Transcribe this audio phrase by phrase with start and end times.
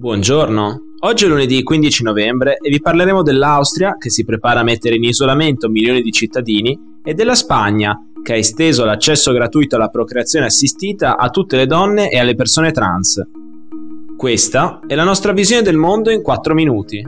[0.00, 4.94] Buongiorno, oggi è lunedì 15 novembre e vi parleremo dell'Austria che si prepara a mettere
[4.94, 10.46] in isolamento milioni di cittadini e della Spagna che ha esteso l'accesso gratuito alla procreazione
[10.46, 13.22] assistita a tutte le donne e alle persone trans.
[14.16, 17.06] Questa è la nostra visione del mondo in 4 minuti.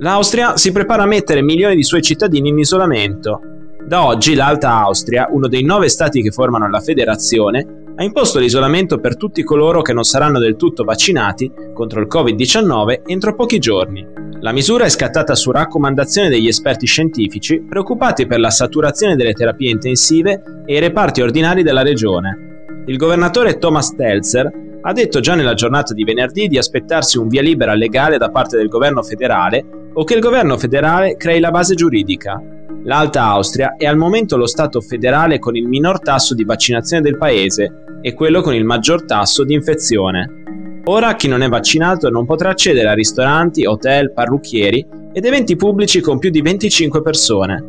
[0.00, 3.40] L'Austria si prepara a mettere milioni di suoi cittadini in isolamento.
[3.82, 8.98] Da oggi l'Alta Austria, uno dei nove stati che formano la federazione, ha imposto l'isolamento
[8.98, 14.06] per tutti coloro che non saranno del tutto vaccinati contro il Covid-19 entro pochi giorni.
[14.40, 19.70] La misura è scattata su raccomandazione degli esperti scientifici preoccupati per la saturazione delle terapie
[19.70, 22.82] intensive e i reparti ordinari della regione.
[22.84, 27.40] Il governatore Thomas Stelzer ha detto già nella giornata di venerdì di aspettarsi un via
[27.40, 31.74] libera legale da parte del governo federale o che il governo federale crei la base
[31.74, 32.40] giuridica.
[32.86, 37.18] L'Alta Austria è al momento lo Stato federale con il minor tasso di vaccinazione del
[37.18, 40.82] paese e quello con il maggior tasso di infezione.
[40.84, 46.00] Ora chi non è vaccinato non potrà accedere a ristoranti, hotel, parrucchieri ed eventi pubblici
[46.00, 47.64] con più di 25 persone.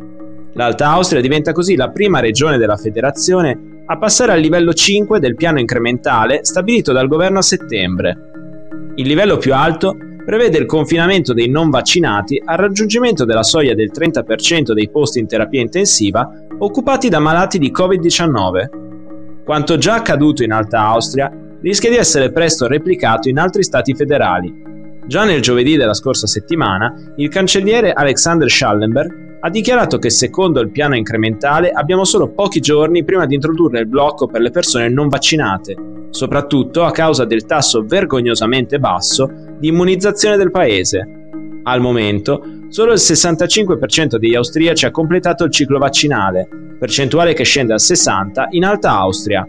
[0.53, 5.35] L'Alta Austria diventa così la prima regione della federazione a passare al livello 5 del
[5.35, 8.17] piano incrementale stabilito dal governo a settembre.
[8.97, 9.97] Il livello più alto
[10.27, 15.25] prevede il confinamento dei non vaccinati al raggiungimento della soglia del 30% dei posti in
[15.25, 19.43] terapia intensiva occupati da malati di Covid-19.
[19.45, 24.53] Quanto già accaduto in Alta Austria rischia di essere presto replicato in altri stati federali.
[25.05, 30.71] Già nel giovedì della scorsa settimana, il cancelliere Alexander Schallenberg ha dichiarato che secondo il
[30.71, 35.07] piano incrementale abbiamo solo pochi giorni prima di introdurre il blocco per le persone non
[35.07, 35.73] vaccinate,
[36.09, 41.07] soprattutto a causa del tasso vergognosamente basso di immunizzazione del paese.
[41.63, 46.47] Al momento, solo il 65% degli austriaci ha completato il ciclo vaccinale,
[46.79, 49.45] percentuale che scende al 60% in Alta Austria.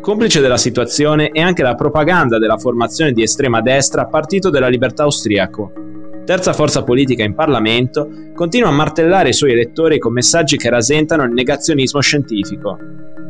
[0.00, 5.04] Complice della situazione è anche la propaganda della formazione di estrema destra Partito della Libertà
[5.04, 5.72] Austriaco.
[6.26, 11.22] Terza forza politica in Parlamento, continua a martellare i suoi elettori con messaggi che rasentano
[11.22, 12.78] il negazionismo scientifico.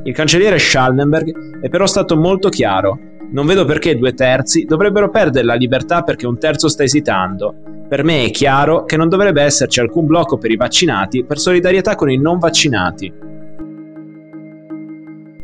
[0.04, 2.98] Il cancelliere Schallenberg è però stato molto chiaro.
[3.30, 7.54] Non vedo perché due terzi dovrebbero perdere la libertà perché un terzo sta esitando.
[7.88, 11.94] Per me è chiaro che non dovrebbe esserci alcun blocco per i vaccinati per solidarietà
[11.94, 13.12] con i non vaccinati.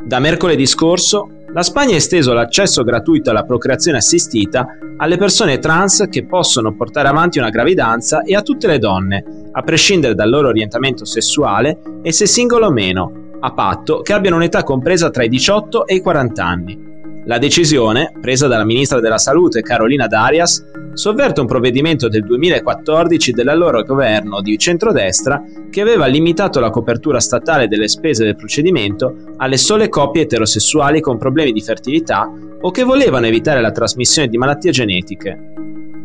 [0.03, 6.07] Da mercoledì scorso, la Spagna ha esteso l'accesso gratuito alla procreazione assistita alle persone trans
[6.11, 10.49] che possono portare avanti una gravidanza e a tutte le donne, a prescindere dal loro
[10.49, 15.29] orientamento sessuale e se singolo o meno, a patto che abbiano un'età compresa tra i
[15.29, 16.90] 18 e i 40 anni.
[17.25, 20.65] La decisione, presa dalla ministra della Salute Carolina Darias,
[20.95, 27.69] sovverte un provvedimento del 2014 dell'allora governo di centrodestra che aveva limitato la copertura statale
[27.69, 32.29] delle spese del procedimento alle sole coppie eterosessuali con problemi di fertilità
[32.63, 35.53] o che volevano evitare la trasmissione di malattie genetiche.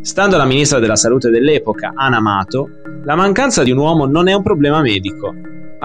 [0.01, 2.69] Stando alla ministra della Salute dell'epoca, Ana Mato,
[3.05, 5.33] la mancanza di un uomo non è un problema medico,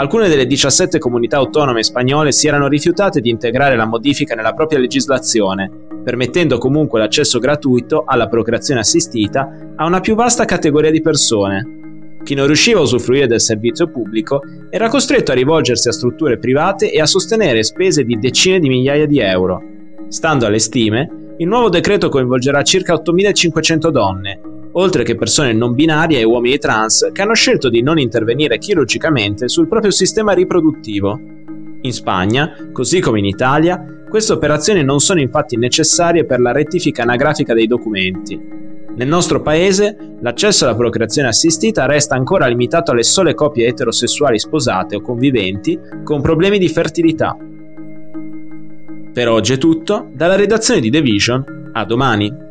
[0.00, 4.78] Alcune delle 17 comunità autonome spagnole si erano rifiutate di integrare la modifica nella propria
[4.78, 5.71] legislazione,
[6.03, 12.19] permettendo comunque l'accesso gratuito alla procreazione assistita a una più vasta categoria di persone.
[12.25, 14.41] Chi non riusciva a usufruire del servizio pubblico
[14.71, 19.06] era costretto a rivolgersi a strutture private e a sostenere spese di decine di migliaia
[19.06, 19.62] di euro.
[20.09, 24.41] Stando alle stime, il nuovo decreto coinvolgerà circa 8.500 donne,
[24.80, 29.48] oltre che persone non binarie e uomini trans che hanno scelto di non intervenire chirurgicamente
[29.48, 31.20] sul proprio sistema riproduttivo.
[31.82, 37.02] In Spagna, così come in Italia, queste operazioni non sono infatti necessarie per la rettifica
[37.02, 38.41] anagrafica dei documenti.
[38.96, 44.97] Nel nostro paese, l'accesso alla procreazione assistita resta ancora limitato alle sole coppie eterosessuali sposate
[44.97, 47.36] o conviventi con problemi di fertilità.
[49.12, 52.48] Per oggi è tutto, dalla redazione di The Vision, a domani.